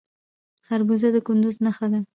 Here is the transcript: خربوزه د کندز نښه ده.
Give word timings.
خربوزه 0.65 1.07
د 1.15 1.17
کندز 1.27 1.55
نښه 1.65 1.87
ده. 1.91 1.99